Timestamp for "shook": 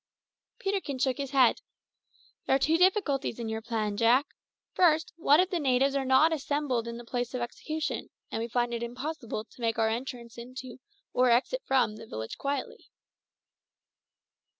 0.97-1.17